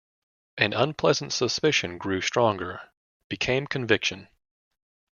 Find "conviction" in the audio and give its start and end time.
3.67-4.29